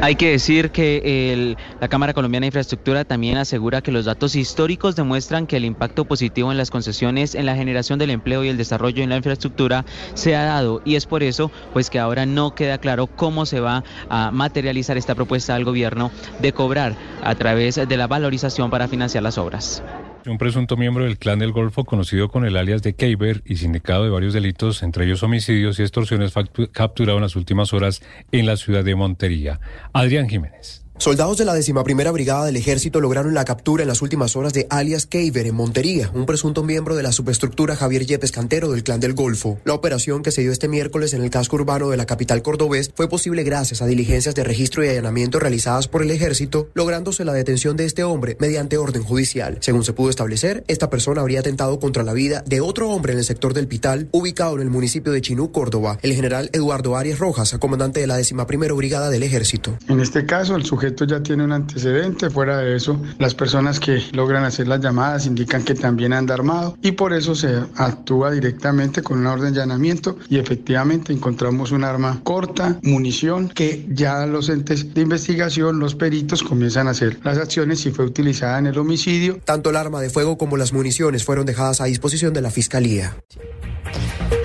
Hay 0.04 0.16
que 0.16 0.32
decir 0.32 0.72
que 0.72 1.56
la 1.80 1.88
Cámara 1.88 2.16
Colombiana 2.16 2.46
de 2.46 2.48
Infraestructura 2.48 3.06
también 3.06 3.38
asegura 3.38 3.82
que 3.82 3.92
los 3.92 4.06
datos 4.06 4.36
históricos 4.36 4.96
demuestran 4.96 5.46
que 5.46 5.58
el 5.58 5.66
impacto 5.66 6.06
positivo 6.06 6.52
en 6.52 6.58
las 6.58 6.72
concesiones, 6.72 7.36
en 7.36 7.46
la 7.46 7.56
generación 7.56 8.00
del 8.00 8.10
empleo 8.10 8.44
y 8.44 8.48
el 8.48 8.58
desarrollo 8.58 9.04
en 9.04 9.10
la 9.10 9.18
infraestructura 9.18 9.86
se 10.16 10.36
ha 10.36 10.44
dado 10.44 10.82
y 10.86 10.96
es 10.96 11.06
por 11.06 11.22
eso 11.22 11.52
pues 11.72 11.92
que 11.92 12.00
ahora 12.00 12.26
no 12.26 12.56
queda 12.56 12.80
claro 12.80 13.06
cómo 13.06 13.46
se 13.46 13.60
va 13.60 13.84
a 14.10 14.32
materializar 14.32 14.98
esta 14.98 15.14
propuesta 15.14 15.54
del 15.54 15.66
gobierno 15.66 16.10
de 16.40 16.52
cobrar 16.52 16.96
a 17.22 17.36
través 17.36 17.76
de 17.76 17.98
la 17.98 18.08
valorización 18.08 18.72
para 18.72 18.88
financiar 18.88 19.22
las 19.22 19.38
obras. 19.38 19.84
Un 20.26 20.38
presunto 20.38 20.78
miembro 20.78 21.06
del 21.06 21.18
clan 21.18 21.40
del 21.40 21.52
Golfo, 21.52 21.84
conocido 21.84 22.30
con 22.30 22.46
el 22.46 22.56
alias 22.56 22.84
de 22.84 22.94
Keiber 22.94 23.42
y 23.44 23.56
sindicado 23.56 24.04
de 24.04 24.12
varios 24.12 24.34
delitos, 24.34 24.84
entre 24.84 25.06
ellos 25.06 25.24
homicidios 25.24 25.80
y 25.80 25.82
extorsiones, 25.82 26.34
capturado 26.72 27.18
en 27.18 27.24
las 27.24 27.36
últimas 27.36 27.74
horas 27.74 28.04
en 28.32 28.46
la 28.46 28.56
ciudad 28.56 28.84
de 28.84 28.94
Montería. 28.94 29.60
Adrián 29.94 30.30
Jiménez. 30.30 30.86
Soldados 30.98 31.38
de 31.38 31.46
la 31.46 31.56
decimaprimera 31.56 32.12
brigada 32.12 32.46
del 32.46 32.58
ejército 32.58 33.02
lograron 33.02 33.34
la 33.34 33.44
captura 33.44 33.82
en 33.82 33.88
las 33.88 34.04
últimas 34.04 34.36
horas 34.36 34.54
de 34.54 34.68
alias 34.70 35.08
Keiver 35.08 35.48
en 35.48 35.56
Montería, 35.56 36.12
un 36.14 36.28
presunto 36.28 36.64
miembro 36.64 36.96
de 36.96 37.02
la 37.02 37.12
subestructura 37.12 37.76
Javier 37.76 38.06
Yepes 38.06 38.32
Cantero 38.32 38.70
del 38.70 38.84
Clan 38.84 39.00
del 39.00 39.14
Golfo. 39.14 39.60
La 39.66 39.74
operación 39.74 40.22
que 40.22 40.30
se 40.30 40.42
dio 40.42 40.52
este 40.52 40.68
miércoles 40.68 41.16
en 41.16 41.24
el 41.24 41.32
casco 41.32 41.56
urbano 41.56 41.90
de 41.90 41.98
la 41.98 42.06
capital 42.06 42.44
cordobés 42.44 42.92
fue 42.94 43.10
posible 43.10 43.42
gracias 43.42 43.82
a 43.82 43.88
diligencias 43.88 44.36
de 44.36 44.44
registro 44.44 44.86
y 44.86 44.90
allanamiento 44.90 45.40
realizadas 45.40 45.88
por 45.88 46.04
el 46.04 46.12
ejército, 46.12 46.70
lográndose 46.76 47.26
la 47.26 47.34
detención 47.34 47.76
de 47.78 47.86
este 47.86 48.04
hombre 48.04 48.38
mediante 48.40 48.78
orden 48.78 49.02
judicial. 49.02 49.58
Según 49.62 49.84
se 49.84 49.94
pudo 49.94 50.12
establecer, 50.12 50.64
esta 50.68 50.92
persona 50.92 51.22
habría 51.22 51.40
atentado 51.40 51.80
contra 51.80 52.04
la 52.04 52.14
vida 52.14 52.44
de 52.46 52.62
otro 52.62 52.92
hombre 52.92 53.14
en 53.14 53.20
el 53.20 53.26
sector 53.26 53.56
del 53.56 53.68
Pital, 53.68 54.08
ubicado 54.12 54.54
en 54.58 54.62
el 54.62 54.70
municipio 54.70 55.12
de 55.12 55.22
Chinú, 55.22 55.52
Córdoba, 55.52 55.98
el 56.04 56.14
general 56.14 56.52
Eduardo 56.54 56.96
Arias 56.96 57.18
Rojas, 57.18 57.58
comandante 57.60 58.02
de 58.02 58.08
la 58.08 58.18
decimaprimera 58.18 58.76
brigada 58.76 59.10
del 59.10 59.24
ejército. 59.24 59.80
En 59.88 60.00
este 60.00 60.28
caso, 60.28 60.56
el 60.56 60.64
sujeto 60.64 60.91
ya 60.96 61.22
tiene 61.24 61.44
un 61.44 61.52
antecedente. 61.52 62.30
Fuera 62.30 62.58
de 62.58 62.76
eso, 62.76 63.02
las 63.18 63.34
personas 63.34 63.80
que 63.80 64.04
logran 64.14 64.44
hacer 64.44 64.68
las 64.68 64.82
llamadas 64.82 65.26
indican 65.26 65.64
que 65.64 65.76
también 65.76 66.14
anda 66.14 66.34
armado 66.34 66.78
y 66.82 66.92
por 66.92 67.14
eso 67.14 67.36
se 67.36 67.64
actúa 67.76 68.32
directamente 68.32 69.02
con 69.02 69.20
una 69.20 69.34
orden 69.34 69.54
de 69.54 69.62
allanamiento 69.62 70.18
y 70.30 70.38
efectivamente 70.38 71.14
encontramos 71.14 71.72
un 71.72 71.84
arma 71.84 72.20
corta, 72.24 72.80
munición 72.84 73.50
que 73.50 73.86
ya 73.90 74.26
los 74.26 74.50
entes 74.50 74.94
de 74.94 75.02
investigación, 75.02 75.80
los 75.80 75.96
peritos 75.96 76.44
comienzan 76.44 76.88
a 76.88 76.92
hacer 76.92 77.20
las 77.24 77.38
acciones 77.38 77.80
si 77.80 77.92
fue 77.92 78.06
utilizada 78.06 78.60
en 78.60 78.68
el 78.68 78.78
homicidio. 78.78 79.40
Tanto 79.44 79.70
el 79.70 79.76
arma 79.76 80.02
de 80.02 80.10
fuego 80.10 80.38
como 80.38 80.58
las 80.58 80.74
municiones 80.74 81.24
fueron 81.24 81.46
dejadas 81.46 81.82
a 81.82 81.86
disposición 81.86 82.34
de 82.34 82.42
la 82.42 82.52
fiscalía. 82.52 83.16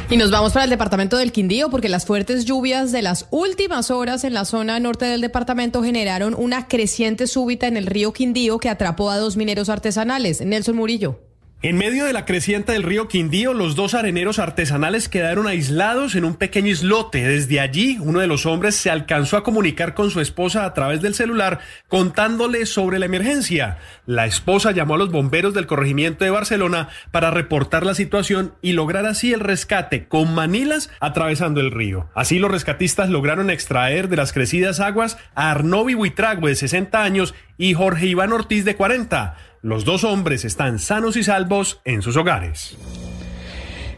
Y 0.09 0.17
nos 0.19 0.31
vamos 0.31 0.53
para 0.53 0.65
el 0.65 0.71
departamento 0.71 1.17
del 1.17 1.33
Quindío 1.33 1.69
porque 1.69 1.89
las 1.89 2.07
fuertes 2.07 2.45
lluvias 2.45 2.93
de 2.93 3.03
las 3.03 3.27
últimas 3.33 3.91
horas 3.91 4.23
en 4.23 4.35
la 4.35 4.45
zona 4.45 4.79
norte 4.79 5.05
del 5.05 5.21
departamento 5.21 5.83
generaron 5.83 6.37
una 6.39 6.69
creciente 6.69 7.27
súbita 7.27 7.67
en 7.67 7.77
el 7.77 7.87
río 7.87 8.13
Quindío 8.13 8.59
que 8.59 8.69
atrapó 8.69 9.11
a 9.11 9.19
dos 9.19 9.37
mineros 9.37 9.69
artesanales. 9.69 10.41
Nelson 10.43 10.77
Murillo. 10.77 11.26
En 11.63 11.79
medio 11.79 12.05
de 12.05 12.13
la 12.13 12.27
creciente 12.27 12.73
del 12.73 12.83
río 12.83 13.09
Quindío, 13.09 13.55
los 13.55 13.77
dos 13.77 13.95
areneros 13.95 14.39
artesanales 14.39 15.09
quedaron 15.09 15.47
aislados 15.47 16.15
en 16.15 16.27
un 16.27 16.35
pequeño 16.35 16.69
islote. 16.71 17.27
Desde 17.27 17.61
allí, 17.61 17.97
uno 17.99 18.21
de 18.21 18.27
los 18.27 18.45
hombres 18.45 18.77
se 18.77 18.91
alcanzó 18.91 19.39
a 19.39 19.43
comunicar 19.43 19.95
con 19.95 20.11
su 20.11 20.21
esposa 20.21 20.67
a 20.67 20.75
través 20.75 21.01
del 21.01 21.15
celular 21.15 21.61
contándole 21.89 22.67
sobre 22.67 22.99
la 22.99 23.07
emergencia. 23.07 23.79
La 24.05 24.27
esposa 24.27 24.73
llamó 24.73 24.97
a 24.97 24.99
los 24.99 25.11
bomberos 25.11 25.55
del 25.55 25.67
corregimiento 25.67 26.25
de 26.25 26.31
Barcelona 26.31 26.91
para 27.11 27.31
reportar 27.31 27.87
la 27.87 27.95
situación 27.95 28.53
y 28.61 28.73
lograr 28.73 29.07
así 29.07 29.33
el 29.33 29.41
rescate 29.41 30.09
con 30.09 30.35
manilas 30.35 30.91
atravesando 31.01 31.63
el 31.63 31.71
río. 31.71 32.11
Así 32.15 32.39
los 32.39 32.51
rescatistas 32.51 33.09
lograron 33.09 33.49
extraer 33.49 34.11
de 34.11 34.17
las 34.17 34.35
crecidas 34.35 34.79
aguas 34.79 35.17
a 35.35 35.53
Arnovi 35.53 35.95
Buitrago 35.95 36.49
de 36.49 36.55
60 36.55 37.03
años 37.03 37.35
y 37.57 37.73
Jorge 37.73 38.07
Iván 38.09 38.35
Ortiz 38.35 38.67
de 38.67 38.77
40. 38.77 39.37
Los 39.67 39.85
dos 39.85 40.05
hombres 40.05 40.45
están 40.45 40.79
sanos 40.79 41.17
y 41.17 41.25
salvos 41.25 41.81
en 41.85 42.01
sus 42.01 42.17
hogares. 42.17 42.79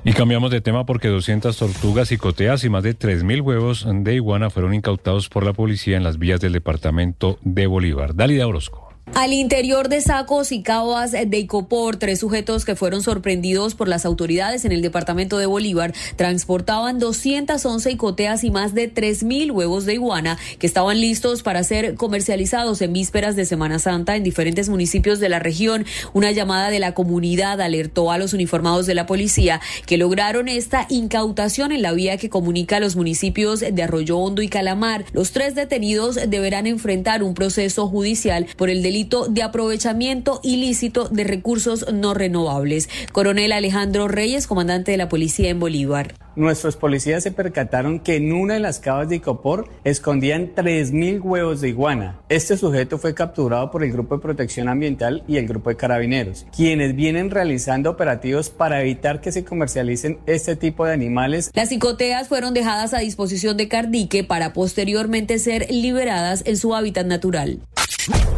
Y 0.02 0.14
cambiamos 0.14 0.50
de 0.50 0.62
tema 0.62 0.86
porque 0.86 1.08
200 1.08 1.54
tortugas 1.54 2.10
y 2.10 2.16
coteas 2.16 2.64
y 2.64 2.70
más 2.70 2.82
de 2.82 2.98
3.000 2.98 3.42
huevos 3.42 3.86
de 3.86 4.14
iguana 4.14 4.48
fueron 4.48 4.72
incautados 4.72 5.28
por 5.28 5.44
la 5.44 5.52
policía 5.52 5.98
en 5.98 6.04
las 6.04 6.18
vías 6.18 6.40
del 6.40 6.54
departamento 6.54 7.38
de 7.42 7.66
Bolívar. 7.66 8.14
Dalida 8.14 8.46
Orozco. 8.46 8.87
Al 9.14 9.32
interior 9.32 9.88
de 9.88 10.00
sacos 10.00 10.52
y 10.52 10.62
cabas 10.62 11.10
de 11.10 11.38
Icopor, 11.38 11.96
tres 11.96 12.20
sujetos 12.20 12.64
que 12.64 12.76
fueron 12.76 13.02
sorprendidos 13.02 13.74
por 13.74 13.88
las 13.88 14.04
autoridades 14.04 14.64
en 14.64 14.70
el 14.70 14.80
departamento 14.80 15.38
de 15.38 15.46
Bolívar 15.46 15.92
transportaban 16.14 17.00
211 17.00 17.90
icoteas 17.90 18.44
y 18.44 18.52
más 18.52 18.74
de 18.74 18.92
3.000 18.92 19.50
huevos 19.50 19.86
de 19.86 19.94
iguana 19.94 20.38
que 20.60 20.68
estaban 20.68 21.00
listos 21.00 21.42
para 21.42 21.64
ser 21.64 21.96
comercializados 21.96 22.80
en 22.80 22.92
vísperas 22.92 23.34
de 23.34 23.44
Semana 23.44 23.80
Santa 23.80 24.14
en 24.14 24.22
diferentes 24.22 24.68
municipios 24.68 25.18
de 25.18 25.28
la 25.28 25.40
región. 25.40 25.84
Una 26.12 26.30
llamada 26.30 26.70
de 26.70 26.78
la 26.78 26.94
comunidad 26.94 27.60
alertó 27.60 28.12
a 28.12 28.18
los 28.18 28.34
uniformados 28.34 28.86
de 28.86 28.94
la 28.94 29.06
policía 29.06 29.60
que 29.86 29.96
lograron 29.96 30.46
esta 30.46 30.86
incautación 30.90 31.72
en 31.72 31.82
la 31.82 31.92
vía 31.92 32.18
que 32.18 32.30
comunica 32.30 32.78
los 32.78 32.94
municipios 32.94 33.60
de 33.60 33.82
Arroyo 33.82 34.18
Hondo 34.18 34.42
y 34.42 34.48
Calamar. 34.48 35.04
Los 35.12 35.32
tres 35.32 35.56
detenidos 35.56 36.18
deberán 36.28 36.68
enfrentar 36.68 37.24
un 37.24 37.34
proceso 37.34 37.88
judicial 37.88 38.46
por 38.56 38.70
el 38.70 38.82
delito 38.82 38.97
de 39.04 39.42
aprovechamiento 39.42 40.40
ilícito 40.42 41.08
de 41.08 41.22
recursos 41.22 41.86
no 41.92 42.14
renovables. 42.14 42.88
Coronel 43.12 43.52
Alejandro 43.52 44.08
Reyes, 44.08 44.46
comandante 44.48 44.90
de 44.90 44.96
la 44.96 45.08
policía 45.08 45.50
en 45.50 45.60
Bolívar. 45.60 46.14
Nuestros 46.34 46.76
policías 46.76 47.22
se 47.24 47.32
percataron 47.32 47.98
que 47.98 48.16
en 48.16 48.32
una 48.32 48.54
de 48.54 48.60
las 48.60 48.78
cavas 48.78 49.08
de 49.08 49.16
Icopor 49.16 49.68
escondían 49.82 50.54
3.000 50.54 51.20
huevos 51.20 51.60
de 51.60 51.68
iguana. 51.68 52.20
Este 52.28 52.56
sujeto 52.56 52.98
fue 52.98 53.12
capturado 53.12 53.70
por 53.72 53.82
el 53.82 53.90
Grupo 53.90 54.16
de 54.16 54.22
Protección 54.22 54.68
Ambiental 54.68 55.24
y 55.26 55.36
el 55.36 55.48
Grupo 55.48 55.70
de 55.70 55.76
Carabineros, 55.76 56.46
quienes 56.54 56.94
vienen 56.94 57.30
realizando 57.30 57.90
operativos 57.90 58.50
para 58.50 58.80
evitar 58.80 59.20
que 59.20 59.32
se 59.32 59.44
comercialicen 59.44 60.18
este 60.26 60.54
tipo 60.54 60.86
de 60.86 60.92
animales. 60.92 61.50
Las 61.54 61.72
icoteas 61.72 62.28
fueron 62.28 62.54
dejadas 62.54 62.94
a 62.94 62.98
disposición 62.98 63.56
de 63.56 63.66
Cardique 63.66 64.22
para 64.22 64.52
posteriormente 64.52 65.40
ser 65.40 65.66
liberadas 65.70 66.42
en 66.46 66.56
su 66.56 66.74
hábitat 66.74 67.06
natural. 67.06 67.60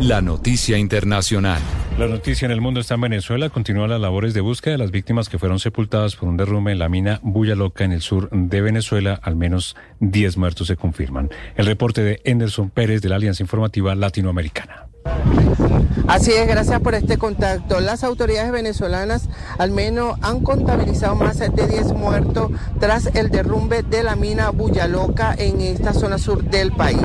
La 0.00 0.20
noticia 0.20 0.78
internacional. 0.78 1.60
La 1.98 2.06
noticia 2.06 2.46
en 2.46 2.52
el 2.52 2.60
mundo 2.60 2.80
está 2.80 2.94
en 2.94 3.02
Venezuela. 3.02 3.50
Continúan 3.50 3.90
las 3.90 4.00
labores 4.00 4.32
de 4.34 4.40
búsqueda 4.40 4.72
de 4.72 4.78
las 4.78 4.90
víctimas 4.90 5.28
que 5.28 5.38
fueron 5.38 5.58
sepultadas 5.58 6.16
por 6.16 6.28
un 6.28 6.36
derrumbe 6.36 6.72
en 6.72 6.78
la 6.78 6.88
mina 6.88 7.20
Bulla 7.22 7.54
Loca 7.54 7.84
en 7.84 7.92
el 7.92 8.00
sur 8.00 8.30
de 8.30 8.60
Venezuela. 8.60 9.20
Al 9.22 9.36
menos 9.36 9.76
10 10.00 10.36
muertos 10.36 10.68
se 10.68 10.76
confirman. 10.76 11.30
El 11.56 11.66
reporte 11.66 12.02
de 12.02 12.20
Anderson 12.30 12.70
Pérez 12.70 13.02
de 13.02 13.08
la 13.10 13.16
Alianza 13.16 13.42
Informativa 13.42 13.94
Latinoamericana. 13.94 14.86
Así 16.10 16.32
es, 16.32 16.48
gracias 16.48 16.80
por 16.80 16.96
este 16.96 17.18
contacto. 17.18 17.78
Las 17.78 18.02
autoridades 18.02 18.50
venezolanas 18.50 19.28
al 19.58 19.70
menos 19.70 20.18
han 20.22 20.40
contabilizado 20.40 21.14
más 21.14 21.38
de 21.38 21.50
10 21.50 21.92
muertos 21.92 22.50
tras 22.80 23.14
el 23.14 23.30
derrumbe 23.30 23.84
de 23.84 24.02
la 24.02 24.16
mina 24.16 24.50
Bullaloca 24.50 25.32
en 25.38 25.60
esta 25.60 25.94
zona 25.94 26.18
sur 26.18 26.42
del 26.42 26.72
país. 26.72 26.98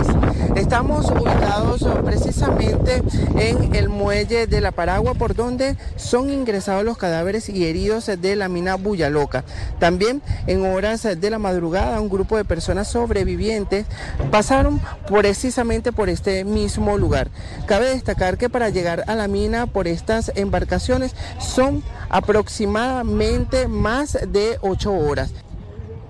Estamos 0.55 1.11
ubicados 1.11 1.85
precisamente 2.03 3.03
en 3.37 3.75
el 3.75 3.89
muelle 3.89 4.47
de 4.47 4.59
la 4.59 4.71
Paragua 4.71 5.13
por 5.13 5.35
donde 5.35 5.77
son 5.97 6.31
ingresados 6.31 6.83
los 6.83 6.97
cadáveres 6.97 7.47
y 7.47 7.67
heridos 7.67 8.07
de 8.07 8.35
la 8.35 8.49
mina 8.49 8.73
Bullaloca. 8.73 9.43
También 9.77 10.23
en 10.47 10.65
horas 10.65 11.03
de 11.03 11.29
la 11.29 11.37
madrugada 11.37 12.01
un 12.01 12.09
grupo 12.09 12.37
de 12.37 12.45
personas 12.45 12.87
sobrevivientes 12.87 13.85
pasaron 14.31 14.81
precisamente 15.07 15.91
por 15.91 16.09
este 16.09 16.43
mismo 16.43 16.97
lugar. 16.97 17.29
Cabe 17.67 17.89
destacar 17.89 18.39
que 18.39 18.49
para 18.49 18.69
llegar 18.69 18.94
a 19.07 19.15
la 19.15 19.27
mina 19.27 19.67
por 19.67 19.87
estas 19.87 20.31
embarcaciones 20.35 21.15
son 21.39 21.83
aproximadamente 22.09 23.67
más 23.67 24.17
de 24.27 24.57
ocho 24.61 24.93
horas. 24.93 25.31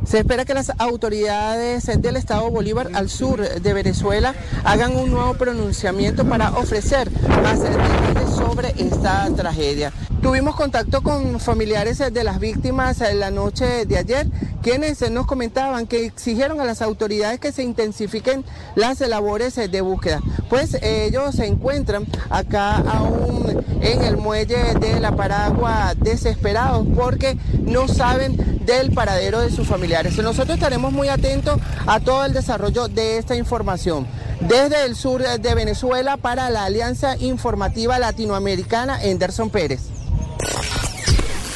Se 0.06 0.20
espera 0.20 0.46
que 0.46 0.54
las 0.54 0.72
autoridades 0.78 1.86
del 2.00 2.16
Estado 2.16 2.50
Bolívar 2.52 2.90
al 2.94 3.10
sur 3.10 3.42
de 3.42 3.74
Venezuela 3.74 4.36
hagan 4.64 4.96
un 4.96 5.10
nuevo 5.10 5.34
pronunciamiento 5.34 6.24
para 6.26 6.52
ofrecer 6.52 7.10
más 7.42 7.62
detalles 7.64 8.36
sobre 8.36 8.76
esta 8.78 9.28
tragedia. 9.36 9.92
Tuvimos 10.22 10.56
contacto 10.56 11.02
con 11.02 11.40
familiares 11.40 11.98
de 11.98 12.24
las 12.24 12.40
víctimas 12.40 13.00
la 13.16 13.32
noche 13.32 13.86
de 13.86 13.98
ayer, 13.98 14.28
quienes 14.62 15.10
nos 15.10 15.26
comentaban 15.26 15.88
que 15.88 16.06
exigieron 16.06 16.62
a 16.62 16.66
las 16.66 16.84
autoridades 16.84 17.40
que 17.40 17.52
se 17.52 17.64
intensifiquen 17.64 18.46
las 18.76 19.00
labores 19.02 19.56
de 19.56 19.82
búsqueda, 19.82 20.22
pues 20.50 20.78
ellos 20.82 21.36
se 21.36 21.48
encuentran 21.48 22.06
acá 22.30 22.78
aún 22.78 23.64
en 23.82 24.04
el 24.04 24.18
muelle 24.18 24.76
de 24.80 25.00
la 25.00 25.16
Paragua 25.16 25.94
desesperados 25.96 26.86
porque 26.96 27.38
no 27.62 27.88
saben 27.88 28.55
del 28.66 28.92
paradero 28.92 29.42
de 29.42 29.52
sus 29.52 29.68
familiares. 29.68 30.18
Nosotros 30.18 30.56
estaremos 30.56 30.92
muy 30.92 31.10
atentos 31.10 31.60
a 31.86 32.00
todo 32.00 32.26
el 32.26 32.34
desarrollo 32.34 32.88
de 32.88 33.18
esta 33.18 33.36
información. 33.36 34.08
Desde 34.42 34.86
el 34.86 34.96
sur 34.96 35.22
de 35.22 35.56
Venezuela 35.56 36.18
para 36.18 36.50
la 36.50 36.66
Alianza 36.66 37.16
Informativa 37.18 38.00
Latinoamericana, 38.00 39.00
Anderson 39.04 39.50
Pérez. 39.50 39.82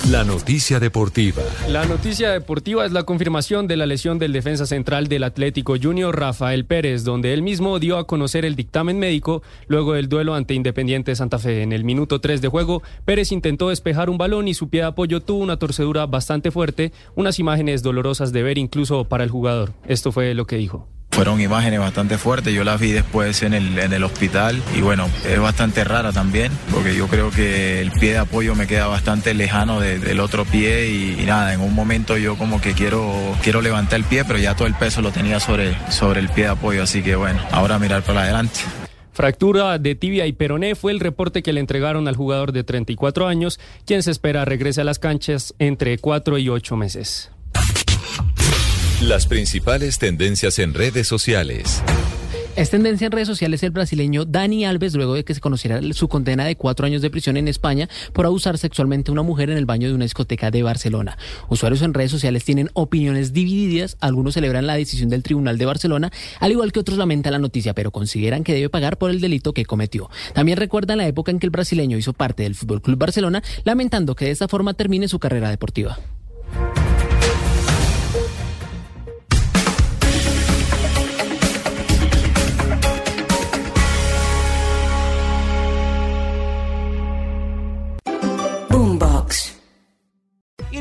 La 0.10 0.24
noticia 0.24 0.80
deportiva. 0.80 1.44
La 1.68 1.86
noticia 1.86 2.32
deportiva 2.32 2.84
es 2.84 2.92
la 2.92 3.04
confirmación 3.04 3.68
de 3.68 3.78
la 3.78 3.86
lesión 3.86 4.18
del 4.18 4.34
defensa 4.34 4.66
central 4.66 5.08
del 5.08 5.24
Atlético 5.24 5.75
Junior 5.80 6.20
Rafael 6.20 6.66
Pérez, 6.66 7.04
donde 7.04 7.32
él 7.32 7.44
mismo 7.44 7.78
dio 7.78 8.00
a 8.00 8.08
conocer 8.08 8.44
el 8.44 8.56
dictamen 8.56 8.98
médico 8.98 9.44
luego 9.68 9.94
del 9.94 10.10
duelo 10.10 10.34
ante 10.34 10.56
Independiente 10.56 11.16
Santa 11.16 11.38
Fe. 11.38 11.62
En 11.62 11.74
el 11.74 11.84
minuto 11.84 12.20
3 12.22 12.42
de 12.42 12.48
juego, 12.48 12.82
Pérez 13.06 13.32
intentó 13.32 13.70
despejar 13.70 14.10
un 14.10 14.18
balón 14.18 14.48
y 14.48 14.56
su 14.56 14.70
pie 14.70 14.82
de 14.82 14.88
apoyo 14.88 15.22
tuvo 15.22 15.44
una 15.44 15.58
torcedura 15.58 16.08
bastante 16.08 16.50
fuerte, 16.50 16.92
unas 17.16 17.38
imágenes 17.38 17.84
dolorosas 17.84 18.32
de 18.32 18.42
ver 18.42 18.58
incluso 18.58 19.04
para 19.04 19.24
el 19.24 19.30
jugador. 19.30 19.74
Esto 19.88 20.12
fue 20.12 20.34
lo 20.34 20.48
que 20.48 20.56
dijo. 20.56 20.88
Fueron 21.12 21.42
imágenes 21.42 21.80
bastante 21.80 22.18
fuertes, 22.18 22.54
yo 22.54 22.63
las 22.63 22.80
vi 22.80 22.92
después 22.92 23.44
en 23.44 23.54
el, 23.54 23.78
en 23.80 23.92
el 23.92 24.04
hospital 24.04 24.62
y 24.75 24.82
bueno, 24.82 25.10
es 25.25 25.39
bastante 25.39 25.84
rara 25.84 26.13
también 26.13 26.51
porque 26.72 26.96
yo 26.96 27.08
creo 27.08 27.30
que 27.32 27.82
el 27.82 27.92
pie 27.92 28.12
de 28.12 28.20
apoyo 28.20 28.56
me 28.56 28.68
queda 28.68 28.88
bastante 28.88 29.34
lejano 29.34 29.80
de, 29.80 30.00
del 30.00 30.20
otro 30.20 30.46
pie 30.46 30.88
y, 30.88 31.20
y, 31.20 31.25
nada, 31.25 31.54
en 31.54 31.62
un 31.62 31.74
momento 31.74 32.18
yo 32.18 32.38
como 32.38 32.62
que 32.62 32.74
quiero, 32.74 33.12
quiero 33.44 33.62
levantar 33.62 34.00
el 34.00 34.06
pie 34.06 34.24
pero 34.24 34.39
ya 34.39 34.56
todo 34.56 34.68
el 34.68 34.75
peso 34.75 35.01
lo 35.01 35.12
tenía 35.12 35.39
sobre, 35.39 35.75
sobre 35.92 36.20
el 36.22 36.30
pie 36.30 36.46
de 36.46 36.51
apoyo, 36.51 36.84
así 36.84 37.01
que 37.01 37.16
bueno, 37.16 37.39
ahora 37.51 37.80
mirar 37.80 38.04
para 38.04 38.22
adelante. 38.22 38.62
Fractura 39.20 39.78
de 39.80 39.96
tibia 39.96 40.28
y 40.28 40.32
peroné 40.32 40.75
fue 40.75 40.94
el 40.94 41.01
reporte 41.01 41.44
que 41.44 41.51
le 41.51 41.60
entregaron 41.60 42.08
al 42.08 42.16
jugador 42.16 42.54
de 42.54 42.63
34 42.63 43.28
años, 43.28 43.60
quien 43.86 44.01
se 44.01 44.12
espera 44.12 44.46
regrese 44.46 44.80
a 44.80 44.86
las 44.86 44.98
canchas 44.98 45.54
entre 45.60 45.98
4 45.98 46.38
y 46.38 46.48
8 46.48 46.78
meses. 46.78 47.30
Las 49.01 49.27
principales 49.27 49.98
tendencias 49.98 50.60
en 50.60 50.74
redes 50.74 51.08
sociales. 51.08 51.82
Es 52.58 52.70
tendencia 52.70 53.06
en 53.06 53.13
redes 53.13 53.29
sociales 53.29 53.63
el 53.63 53.72
brasileño 53.72 54.25
Dani 54.25 54.65
Alves 54.65 54.94
luego 54.94 55.13
de 55.13 55.24
que 55.24 55.34
se 55.34 55.39
conociera 55.39 55.79
su 55.94 56.10
condena 56.10 56.44
de 56.44 56.58
cuatro 56.58 56.86
años 56.86 57.01
de 57.01 57.10
prisión 57.10 57.38
en 57.38 57.48
España 57.48 57.88
por 58.12 58.25
abusar 58.25 58.58
sexualmente 58.58 59.10
a 59.10 59.13
una 59.13 59.22
mujer 59.22 59.51
en 59.51 59.58
el 59.58 59.65
baño 59.65 59.88
de 59.88 59.94
una 59.94 60.03
discoteca 60.03 60.51
de 60.51 60.63
Barcelona. 60.63 61.18
Usuarios 61.48 61.82
en 61.82 61.94
redes 61.94 62.12
sociales 62.12 62.44
tienen 62.44 62.72
opiniones 62.74 63.32
divididas, 63.32 63.96
algunos 64.01 64.34
celebran 64.34 64.68
la 64.68 64.75
decisión 64.75 65.08
del 65.08 65.24
Tribunal 65.24 65.58
de 65.58 65.65
Barcelona, 65.65 66.12
al 66.41 66.51
igual 66.51 66.74
que 66.74 66.82
otros 66.82 66.98
lamentan 66.98 67.32
la 67.32 67.39
noticia, 67.39 67.74
pero 67.74 67.91
consideran 67.91 68.44
que 68.44 68.53
debe 68.53 68.68
pagar 68.68 68.98
por 68.98 69.12
el 69.12 69.22
delito 69.22 69.53
que 69.53 69.63
cometió. 69.63 70.10
También 70.34 70.58
recuerdan 70.58 70.98
la 70.98 71.08
época 71.08 71.32
en 71.32 71.39
que 71.39 71.46
el 71.46 71.51
brasileño 71.51 71.98
hizo 71.98 72.12
parte 72.12 72.44
del 72.44 72.56
Fútbol 72.56 72.82
Club 72.82 73.00
Barcelona, 73.00 73.41
lamentando 73.63 74.13
que 74.13 74.25
de 74.25 74.32
esta 74.32 74.50
forma 74.50 74.74
termine 74.74 75.08
su 75.08 75.20
carrera 75.20 75.50
deportiva. 75.50 75.98